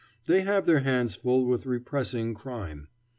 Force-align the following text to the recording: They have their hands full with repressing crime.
They 0.25 0.41
have 0.41 0.65
their 0.65 0.79
hands 0.79 1.13
full 1.13 1.45
with 1.45 1.67
repressing 1.67 2.33
crime. 2.33 2.87